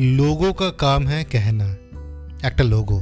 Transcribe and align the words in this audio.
Logo 0.00 0.52
কা 0.52 0.70
কাম 0.78 1.06
হ্যাঁ 1.06 1.24
কেহনা 1.24 1.76
একটা 2.42 2.64
লোগো 2.64 2.98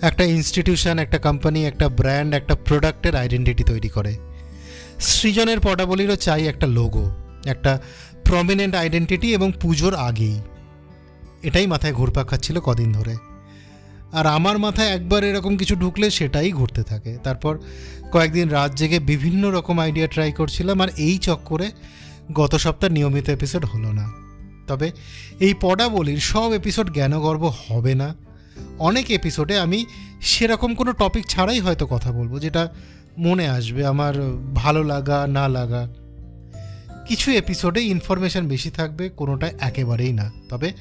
একটা 0.00 0.24
ইনস্টিটিউশন 0.24 0.98
একটা 0.98 1.18
কোম্পানি 1.18 1.66
একটা 1.66 1.88
ব্র্যান্ড 1.88 2.34
একটা 2.34 2.54
প্রোডাক্টের 2.54 3.16
আইডেন্টিটি 3.16 3.64
তৈরি 3.64 3.88
করে 3.88 4.16
সৃজনের 4.98 5.60
পটাবলিরও 5.60 6.16
চাই 6.16 6.46
একটা 6.46 6.66
লোগো 6.66 7.10
একটা 7.46 7.78
প্রমিনেন্ট 8.24 8.74
আইডেন্টিটি 8.74 9.32
এবং 9.32 9.52
পুজোর 9.60 9.94
আগেই 9.94 10.40
এটাই 11.42 11.66
মাথায় 11.66 11.92
ঘুরপাক 11.92 12.26
খাচ্ছিল 12.26 12.60
কদিন 12.60 12.92
ধরে 12.92 13.16
আর 14.12 14.26
আমার 14.26 14.58
মাথায় 14.58 14.88
একবার 14.88 15.24
এরকম 15.24 15.56
কিছু 15.56 15.76
ঢুকলে 15.76 16.10
সেটাই 16.10 16.52
ঘুরতে 16.52 16.82
থাকে 16.82 17.18
তারপর 17.22 17.58
কয়েকদিন 18.12 18.48
রাত 18.48 18.74
জেগে 18.76 18.98
বিভিন্ন 19.00 19.50
রকম 19.50 19.78
আইডিয়া 19.80 20.06
ট্রাই 20.06 20.32
করছিলাম 20.32 20.80
আর 20.80 20.88
এই 20.96 21.18
চক্করে 21.18 21.66
গত 22.32 22.54
সপ্তাহ 22.56 22.90
নিয়মিত 22.90 23.28
এপিসোড 23.28 23.64
হলো 23.64 23.92
না 23.92 24.06
তবে 24.66 24.92
এই 25.40 25.54
পডাবলির 25.60 26.18
সব 26.18 26.52
এপিসোড 26.52 26.90
জ্ঞানগর্ব 26.90 27.52
হবে 27.68 27.94
না। 27.94 28.14
অনেক 28.78 29.10
এপিসোডে 29.10 29.58
আমি 29.58 29.86
সেরকম 30.20 30.74
কোনো 30.74 30.92
টপিক 30.92 31.26
ছাড়াই 31.26 31.60
হয়তো 31.60 31.86
কথা 31.86 32.12
বলব, 32.12 32.38
যেটা 32.38 32.72
মনে 33.18 33.48
আসবে 33.48 33.86
আমার 33.86 34.14
ভালো 34.54 34.84
লাগা, 34.84 35.26
না 35.26 35.48
লাগা। 35.48 35.88
কিছু 37.08 37.30
এপিসোডে 37.30 37.80
ইনফরমেশান 37.80 38.48
বেশি 38.48 38.70
থাকবে, 38.70 39.08
কোনোটা 39.08 39.50
একেবারেই 39.60 40.12
না। 40.12 40.32
তবে 40.48 40.72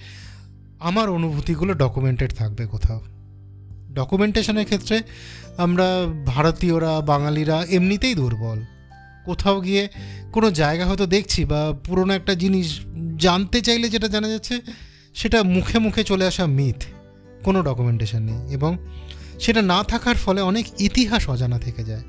আমার 0.80 1.10
অনুভূতিগুলো 1.10 1.74
ডকুমেন্টেড 1.74 2.34
থাকবে 2.34 2.66
কোথাও। 2.66 3.02
ডকুমেন্টেশনের 3.94 4.66
ক্ষেত্রে 4.66 5.04
আমরা 5.58 6.06
ভারতীয়রা, 6.26 7.02
বাঙালিরা 7.02 7.66
এমনিতেই 7.70 8.16
দুর্বল। 8.16 8.62
কোথাও 9.26 9.58
গিয়ে 9.62 9.84
কোনো 10.36 10.48
জায়গা 10.52 10.86
হয়তো 10.90 11.06
দেখছি 11.16 11.42
বা 11.46 11.62
পুরনো 11.86 12.14
একটা 12.14 12.34
জিনিস 12.36 12.68
জানতে 13.26 13.60
চাইলে 13.62 13.88
যেটা 13.90 14.08
জানা 14.08 14.28
যাচ্ছে, 14.34 14.56
সেটা 15.16 15.40
মুখে 15.56 15.78
মুখে 15.80 16.02
চলে 16.04 16.26
আসা 16.32 16.46
মিথ। 16.58 16.80
কোনো 17.44 17.60
ডকুমেন্টেশন 17.62 18.22
নেই 18.30 18.42
এবং 18.54 18.72
সেটা 19.40 19.62
না 19.62 19.80
থাকার 19.84 20.16
ফলে 20.16 20.42
অনেক 20.42 20.66
ইতিহাস 20.82 21.24
অজানা 21.30 21.58
থেকে 21.60 21.82
যায়। 21.84 22.06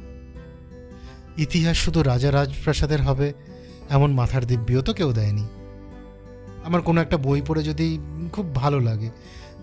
ইতিহাস 1.36 1.76
শুধু 1.76 2.00
রাজা 2.02 2.30
রাজপ্রাসাদের 2.30 3.02
হবে, 3.02 3.28
এমন 3.90 4.10
মাথার 4.12 4.44
দিব্যিও 4.46 4.80
তো 4.82 4.92
কেউ 4.92 5.10
দেয়নি। 5.12 5.46
আমার 6.64 6.80
কোনো 6.82 6.98
একটা 7.00 7.16
বই 7.16 7.40
পড়ে 7.46 7.62
যদি 7.62 7.86
খুব 8.32 8.46
ভালো 8.54 8.78
লাগে 8.80 9.10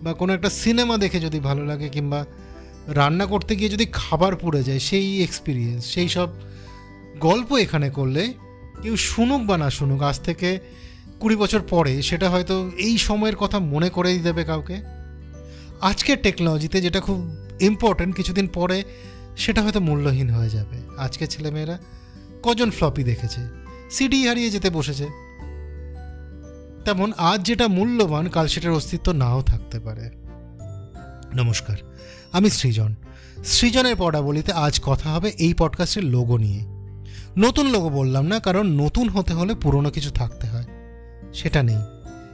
বা 0.03 0.11
কোনো 0.13 0.31
একটা 0.34 0.50
সিনেমা 0.61 0.95
দেখে 0.97 1.19
যদি 1.19 1.39
ভালো 1.39 1.63
লাগে 1.66 1.88
কিংবা 1.89 2.19
রান্না 3.00 3.25
করতে 3.25 3.52
গিয়ে 3.56 3.69
যদি 3.69 3.86
খাবার 3.94 4.34
পড়ে 4.36 4.61
যায়, 4.63 4.80
সেই 4.80 5.08
এক্সপিরিয়েন্স 5.23 5.81
সেই 5.86 6.09
সব 6.09 6.30
গল্প 7.20 7.53
এখানে 7.53 7.89
করলে 7.89 8.34
কেউ 8.81 8.98
শুনুক 8.98 9.42
বা 9.42 9.58
না 9.58 9.70
শুনুক, 9.70 10.02
আজ 10.02 10.20
থেকে 10.20 10.59
কুড়ি 11.20 11.36
বছর 11.36 11.62
পরে 11.62 12.02
সেটা 12.02 12.30
হয়তো 12.30 12.72
এই 12.78 12.98
সময়ের 12.98 13.36
কথা 13.36 13.59
মনে 13.59 13.89
করেই 13.89 14.20
দেবে 14.20 14.44
কাউকে। 14.44 14.78
আজকের 15.81 16.17
টেকনোলজিতে 16.22 16.81
যেটা 16.81 17.00
খুব 17.00 17.36
ইম্পর্ট্যান্ট 17.59 18.16
কিছুদিন 18.16 18.47
পরে 18.47 18.84
সেটা 19.38 19.62
হয়তো 19.64 19.80
মূল্যহীন 19.80 20.30
হয়ে 20.30 20.50
যাবে। 20.50 20.78
আজকের 20.97 21.28
ছেলেমেয়েরা 21.28 21.80
কজন 22.44 22.72
ফ্লপি 22.72 23.03
দেখেছে? 23.03 23.42
সিডি 23.92 24.28
হারিয়ে 24.28 24.50
যেতে 24.50 24.70
বসেছে। 24.70 25.06
তেমন 26.86 27.12
আজ 27.17 27.45
যেটা 27.45 27.67
মূল্যবান, 27.67 28.30
কাল 28.30 28.47
সেটার 28.47 28.72
অস্তিত্ব 28.72 29.12
নাও 29.12 29.42
থাকতে 29.42 29.80
পারে। 29.80 30.09
নমস্কার, 31.36 31.78
আমি 32.31 32.50
সৃজন। 32.50 32.95
সৃজনের 33.45 33.95
পড়াবলিতে 33.95 34.52
আজ 34.52 34.80
কথা 34.84 35.09
হবে 35.09 35.30
এই 35.30 35.53
পডকাস্টের 35.53 36.03
লোগো 36.03 36.38
নিয়ে। 36.38 36.78
নতুন 37.38 37.72
লোগো 37.72 37.89
বললাম 37.89 38.25
না, 38.25 38.39
কারণ 38.39 38.67
নতুন 38.67 39.09
হতে 39.09 39.33
হলে 39.33 39.55
পুরনো 39.55 39.89
কিছু 39.89 40.11
থাকতে 40.11 40.47
হয়। 40.47 40.66
সেটা 41.33 41.63
নেই, 41.63 41.81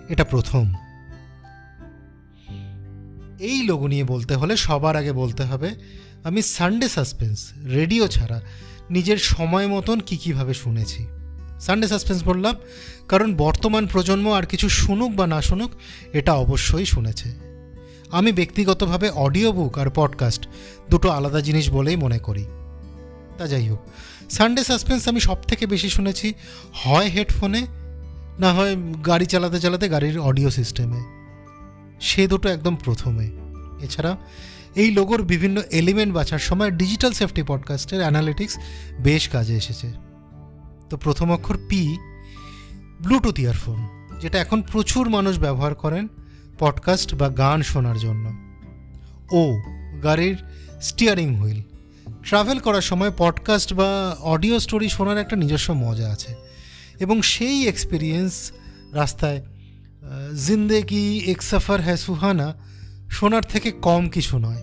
এটা 0.09 0.23
প্রথম। 0.23 0.73
এই 3.39 3.63
লোগো 3.63 3.87
নিয়ে 3.87 4.03
বলতে 4.03 4.35
হলে 4.35 4.57
সবার 4.57 4.95
আগে 4.95 5.11
বলতে 5.11 5.43
হবে, 5.43 5.75
আমি 6.23 6.41
সানডে 6.41 6.89
সাসপেন্স 6.89 7.51
রেডিও 7.65 8.07
ছাড়া 8.07 8.41
নিজের 8.89 9.17
সময় 9.17 9.67
মতন 9.67 9.99
কী 9.99 10.17
কীভাবে 10.17 10.53
শুনেছি। 10.53 11.07
সানডে 11.59 11.87
সাসপেন্স 11.87 12.23
বললাম, 12.23 12.55
কারণ 13.07 13.35
বর্তমান 13.35 13.87
প্রজন্ম 13.87 14.31
আর 14.31 14.45
কিছু 14.45 14.69
শুনুক 14.69 15.11
বা 15.11 15.27
না 15.27 15.41
শুনুক, 15.41 15.71
এটা 16.13 16.33
অবশ্যই 16.33 16.85
শুনেছে। 16.85 17.33
আমি 18.11 18.31
ব্যক্তিগতভাবে 18.31 19.09
অডিও 19.09 19.51
বুক 19.51 19.77
আর 19.77 19.89
পডকাস্ট 19.95 20.47
দুটো 20.89 21.09
আলাদা 21.09 21.41
জিনিস 21.41 21.69
বলেই 21.69 21.95
মনে 21.95 22.19
করি। 22.19 22.45
তা 23.37 23.47
যাই 23.47 23.69
হোক। 23.69 23.79
সানডে 24.29 24.63
সাসপেন্স 24.63 25.07
আমি 25.07 25.19
সব 25.19 25.41
থেকে 25.41 25.67
বেশি 25.67 25.89
শুনেছি। 25.89 26.33
হয় 26.73 27.07
হেডফোনে 27.07 27.65
না 28.39 28.53
হয় 28.53 28.75
গাড়ি 29.05 29.25
চালাতে 29.25 29.59
চালাতে 29.59 29.89
গাড়ির 29.89 30.19
অডিও 30.19 30.49
সিস্টেমে 30.49 31.01
সে 32.01 32.27
দুটো 32.27 32.49
একদম 32.49 32.75
প্রথমে। 32.75 33.31
এছাড়া 33.81 34.17
এই 34.75 34.91
লোগোর 34.91 35.23
বিভিন্ন 35.23 35.61
এলিমেন্ট 35.71 36.13
বাছার 36.13 36.39
সময় 36.39 36.71
ডিজিটাল 36.71 37.11
সেফটি 37.11 37.43
পডকাস্টের 37.43 37.99
অ্যানালিটিক্স 37.99 38.57
বেশ 38.99 39.29
কাজে 39.29 39.55
এসেছে। 39.57 39.91
তো 40.89 40.97
প্রথম 40.97 41.31
অক্ষর 41.31 41.57
পি 41.69 41.97
ব্লুটুথ 43.01 43.39
ইয়ারফোন 43.39 43.87
যেটা 44.21 44.39
এখন 44.39 44.61
প্রচুর 44.61 45.09
মানুষ 45.09 45.39
ব্যবহার 45.39 45.75
করেন 45.75 46.07
পডকাস্ট 46.59 47.15
বা 47.15 47.29
গান 47.29 47.61
শোনার 47.61 47.99
জন্য। 47.99 48.33
ও 49.31 49.61
গাড়ির 50.03 50.37
স্টিয়ারিং 50.81 51.35
হুইল 51.35 51.61
ট্রাভেল 52.25 52.59
করার 52.59 52.81
সময় 52.81 53.11
পডকাস্ট 53.17 53.73
বা 53.73 54.17
অডিও 54.19 54.59
স্টোরি 54.59 54.89
শোনার 54.89 55.17
একটা 55.17 55.35
নিজস্ব 55.35 55.73
মজা 55.73 56.09
আছে। 56.09 56.35
এবং 56.99 57.21
সেই 57.21 57.67
এক্সপিরিয়েন্স 57.67 58.51
রাস্তায় 58.93 59.45
জিন্দেগি, 60.47 61.31
এক 61.31 61.43
সফর 61.43 61.81
হ্যাঁ 61.81 61.95
সুহানা, 61.95 62.53
শোনার 63.09 63.43
থেকে 63.43 63.71
কম 63.71 64.09
কিছু 64.09 64.39
নয়। 64.39 64.61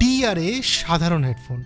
ডি 0.00 0.24
আর 0.24 0.38
এ 0.38 0.60
সাধারণ 0.64 1.24
হেডফোন 1.24 1.64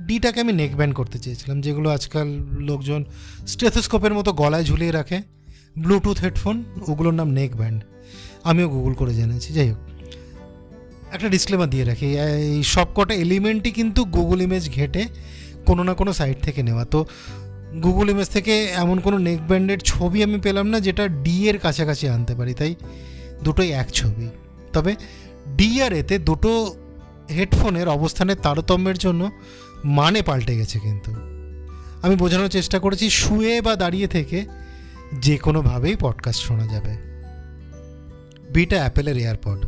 ডিটাকে 0.00 0.40
আমি 0.40 0.52
নেক 0.52 0.76
ব্যান্ড 0.76 0.94
করতে 0.94 1.18
চেয়েছিলাম, 1.18 1.60
যেগুলো 1.60 1.90
আজকাল 1.90 2.28
লোকজন 2.58 3.04
স্টেথোস্কোপের 3.46 4.14
মতো 4.14 4.32
গলায় 4.32 4.64
ঝুলিয়ে 4.64 4.90
রাখে। 4.90 5.22
ব্লুটুথ 5.78 6.20
হেডফোন 6.20 6.64
ওগুলোর 6.88 7.14
নাম 7.14 7.28
নেক 7.28 7.56
ব্যান্ড 7.56 7.84
আমিও 8.44 8.68
গুগল 8.68 8.92
করে 8.92 9.14
জেনেছি, 9.14 9.52
যাই 9.52 9.70
হোক। 9.70 9.99
একটা 11.12 11.28
ডিসক্লেমার 11.28 11.70
দিয়ে 11.70 11.84
রাখি, 11.84 12.18
এই 12.18 12.62
সবকটা 12.62 13.14
এলিমেন্টই 13.14 13.70
কিন্তু 13.70 14.04
গুগল 14.04 14.42
ইমেজ 14.42 14.70
ঘেটে 14.70 15.04
কোনো 15.66 15.82
না 15.82 15.94
কোনো 15.94 16.12
সাইট 16.12 16.40
থেকে 16.42 16.62
নেওয়া। 16.62 16.84
তো 16.84 17.06
গুগল 17.82 18.10
ইমেজ 18.10 18.28
থেকে 18.28 18.64
এমন 18.64 19.00
কোনো 19.00 19.18
নেক 19.18 19.46
ব্যান্ডের 19.46 19.78
ছবি 19.78 20.22
আমি 20.22 20.40
পেলাম 20.40 20.66
না, 20.66 20.80
যেটা 20.80 21.08
ডি 21.08 21.48
এর 21.48 21.58
কাছাকাছি 21.58 22.08
আনতে 22.08 22.34
পারি। 22.34 22.54
তাই 22.54 22.74
দুটোই 23.44 23.72
এক 23.72 23.90
ছবি। 23.92 24.28
তবে 24.72 24.96
ডি 25.56 25.82
আর 25.82 25.92
এতে 25.92 26.18
দুটো 26.18 26.74
হেডফোনের 27.30 27.88
অবস্থানের 27.88 28.36
তারতম্যের 28.36 28.98
জন্য 28.98 29.30
মানে 29.84 30.22
পাল্টে 30.22 30.56
গেছে 30.56 30.78
কিন্তু। 30.78 31.12
আমি 32.02 32.16
বোঝানোর 32.16 32.48
চেষ্টা 32.48 32.78
করেছি, 32.78 33.10
শুয়ে 33.10 33.60
বা 33.60 33.76
দাঁড়িয়ে 33.76 34.06
থেকে 34.06 34.44
যে 35.20 35.36
কোনোভাবেই 35.36 35.96
পডকাস্ট 36.00 36.40
শোনা 36.42 36.66
যাবে। 36.66 37.10
বিটা 38.50 38.76
অ্যাপেলের 38.76 39.16
এয়ারপড 39.16 39.58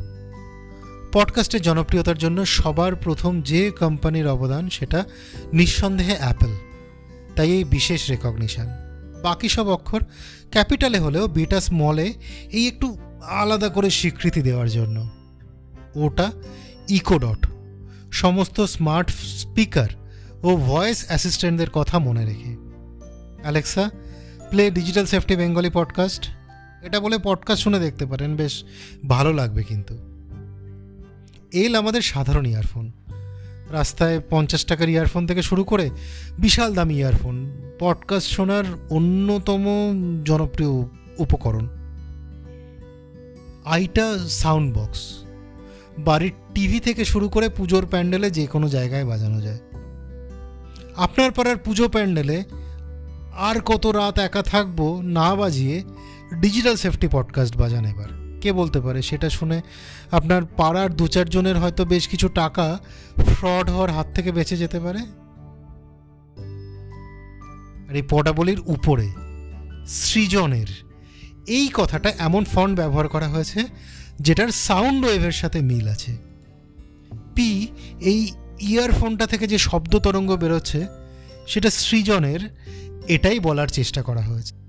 পডকাস্টের 1.13 1.63
জনপ্রিয়তার 1.63 2.19
জন্য 2.19 2.47
সবার 2.47 2.97
প্রথম 2.97 3.43
যে 3.43 3.71
কোম্পানির 3.71 4.29
অবদান 4.29 4.71
সেটা 4.71 5.05
নিঃসন্দেহে 5.53 6.17
অ্যাপেল। 6.19 6.51
তাই 7.37 7.51
এই 7.51 7.65
বিশেষ 7.65 8.11
রেকগনিশান। 8.11 8.69
বাকি 9.23 9.49
সব 9.49 9.69
অক্ষর 9.69 10.03
ক্যাপিটালে 10.51 10.99
হলেও 10.99 11.29
বিটা 11.29 11.61
স্মলে 11.61 12.15
এই 12.53 12.69
একটু 12.69 12.99
আলাদা 13.29 13.69
করে 13.69 13.91
স্বীকৃতি 13.91 14.43
দেওয়ার 14.43 14.71
জন্য। 14.71 15.09
ওটা 15.97 16.33
ইকোডট 16.89 17.49
সমস্ত 18.13 18.61
স্মার্ট 18.61 19.11
স্পিকার 19.11 19.89
ও 20.43 20.57
ভয়েস 20.57 21.05
অ্যাসিস্ট্যান্টদের 21.07 21.71
কথা 21.71 21.99
মনে 21.99 22.25
রেখে। 22.27 22.57
Alexa, 23.43 23.91
play 24.51 24.71
digital 24.71 25.07
safety 25.07 25.37
Bengali 25.37 25.71
podcast. 25.71 26.29
এটা 26.83 27.01
বলে 27.01 27.19
পডকাস্ট 27.23 27.65
শুনে 27.65 27.79
দেখতে 27.79 28.07
পারেন, 28.07 28.37
বেশ 28.37 28.65
ভালো 29.09 29.33
লাগবে 29.33 29.65
কিন্তু। 29.65 30.12
এল 31.53 31.75
আমাদের 31.75 32.03
সাধারণ 32.03 32.47
ইয়ারফোন। 32.47 32.93
রাস্তায় 33.71 34.21
পঞ্চাশ 34.31 34.65
টাকার 34.65 34.89
ইয়ারফোন 34.89 35.27
থেকে 35.27 35.43
শুরু 35.43 35.65
করে 35.65 35.91
বিশাল 36.39 36.75
দামি 36.75 36.95
ইয়ারফোন। 36.95 37.51
পডকাস্ট 37.79 38.31
শোনার 38.31 38.65
অন্যতম 38.91 39.65
জনপ্রিয় 40.25 40.71
উপকরণ। 41.19 41.69
আইটা 43.65 44.19
সাউন্ড 44.29 44.77
বক্স। 44.77 45.25
বাড়ির 45.99 46.33
টিভি 46.55 46.81
থেকে 46.81 47.05
শুরু 47.05 47.29
করে 47.29 47.49
পুজোর 47.49 47.87
প্যান্ডেলে 47.91 48.31
যে 48.31 48.47
কোনো 48.47 48.69
জায়গায় 48.69 49.05
বাজানো 49.05 49.41
যায়। 49.41 49.59
আপনার 50.97 51.31
পাড়ার 51.31 51.57
পুজো 51.57 51.89
প্যান্ডেলে 51.89 52.45
আর 53.37 53.61
কত 53.61 53.87
রাত 53.87 54.19
একা 54.19 54.43
থাকব 54.43 55.01
না 55.01 55.35
বাজিয়ে 55.35 55.83
ডিজিটাল 56.41 56.77
সেফটি 56.77 57.09
পডকাস্ট 57.13 57.57
বাজান 57.57 57.85
এবার। 57.85 58.22
কে 58.43 58.51
বলতে 58.53 58.79
পারে? 58.81 59.01
সেটা 59.03 59.29
শুনে 59.31 59.59
আপনার 60.11 60.43
পাড়ার 60.57 60.91
দু 60.97 61.07
চারজনের 61.07 61.57
হয়তো 61.59 61.83
বেশ 61.85 62.05
কিছু 62.09 62.29
টাকা 62.29 62.67
ফ্রড 63.29 63.67
হওয়ার 63.71 63.91
হাত 63.91 64.09
থেকে 64.15 64.31
বেঁচে 64.33 64.57
যেতে 64.57 64.79
পারে। 64.81 65.01
আর 67.89 67.95
এই 67.97 68.05
পটাবলির 68.11 68.61
উপরে 68.67 69.09
সৃজনের 69.87 70.71
এই 71.47 71.67
কথাটা 71.75 72.09
এমন 72.19 72.43
ফন্ট 72.45 72.75
ব্যবহার 72.77 73.09
করা 73.09 73.29
হয়েছে 73.29 73.61
যেটার 74.21 74.49
সাউন্ড 74.49 75.01
ওয়েভের 75.07 75.33
সাথে 75.33 75.59
মিল 75.61 75.87
আছে। 75.89 76.13
পি 77.35 77.51
এই 78.01 78.21
ইয়ারফোনটা 78.61 79.27
থেকে 79.27 79.47
যে 79.47 79.59
শব্দ 79.59 79.93
তরঙ্গ 79.99 80.31
বেরোচ্ছে, 80.37 80.81
সেটা 81.47 81.71
সৃজনের 81.71 82.43
এটাই 83.09 83.39
বলার 83.39 83.69
চেষ্টা 83.69 84.01
করা 84.03 84.23
হয়েছে। 84.23 84.62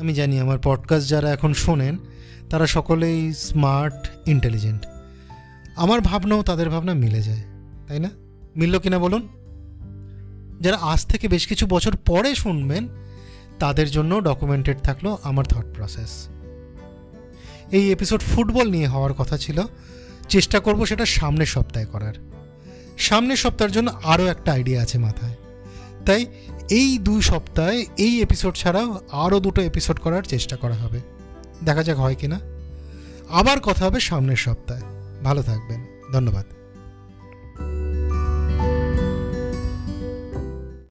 আমি 0.00 0.14
জানি 0.14 0.40
আমার 0.40 0.58
পডকাস্ট 0.62 1.08
যারা 1.08 1.32
এখন 1.32 1.54
শোনেন, 1.54 1.98
তারা 2.50 2.66
সকলেই 2.66 3.32
স্মার্ট 3.32 4.10
ইন্টেলিজেন্ট 4.26 4.86
আমার 5.76 6.00
ভাবনাও 6.00 6.42
তাদের 6.42 6.70
ভাবনা 6.70 6.94
মিলে 6.94 7.22
যায়, 7.22 7.42
তাই 7.88 8.00
না? 8.00 8.10
মিলল 8.56 8.78
কিনা 8.78 8.98
বলুন? 8.98 9.28
যারা 10.60 10.76
আজ 10.76 11.06
থেকে 11.06 11.28
বেশ 11.28 11.46
কিছু 11.46 11.66
বছর 11.66 11.96
পরে 11.96 12.34
শুনবেন, 12.34 12.88
তাদের 13.58 13.90
জন্য 13.90 14.24
ডকুমেন্টেড 14.24 14.78
থাকল 14.80 15.16
আমার 15.22 15.44
থট 15.44 15.64
প্রসেস 15.74 16.28
এই 17.72 17.92
এপিসোড 17.92 18.20
ফুটবল 18.20 18.70
নিয়ে 18.70 18.86
হওয়ার 18.86 19.12
কথা 19.12 19.36
ছিল, 19.38 19.62
চেষ্টা 20.28 20.60
করব 20.60 20.86
সেটা 20.86 21.06
সামনের 21.06 21.46
সপ্তাহে 21.46 21.86
করার। 21.86 22.14
সামনের 22.98 23.36
সপ্তাহের 23.36 23.72
জন্য 23.72 23.90
আরও 24.04 24.26
একটা 24.26 24.52
আইডিয়া 24.52 24.82
আছে 24.82 24.98
মাথায়। 24.98 25.34
তাই 26.06 26.26
এই 26.70 26.98
দুই 26.98 27.22
সপ্তাহে 27.22 27.86
এই 27.96 28.22
এপিসোড 28.22 28.54
ছাড়াও 28.54 29.00
আরও 29.12 29.40
দুটো 29.40 29.62
এপিসোড 29.62 29.98
করার 29.98 30.22
চেষ্টা 30.22 30.56
করা 30.56 30.74
হবে। 30.74 31.00
দেখা 31.64 31.82
যাক 31.82 31.98
হয় 31.98 32.14
কি 32.14 32.26
না 32.26 32.40
আবার 33.28 33.60
কথা 33.60 33.84
হবে 33.84 34.00
সামনের 34.00 34.36
সপ্তাহে। 34.36 34.82
ভালো 35.24 35.42
থাকবেন। 35.42 36.02
ধন্যবাদ। 36.12 36.46